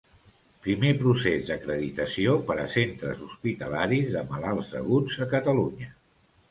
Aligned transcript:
Primer 0.67 0.89
procés 1.01 1.43
d'acreditació 1.49 2.35
per 2.49 2.57
a 2.63 2.65
centres 2.79 3.23
hospitalaris 3.29 4.11
de 4.17 4.27
malalts 4.35 4.77
aguts 4.85 5.25
a 5.27 5.31
Catalunya. 5.37 5.97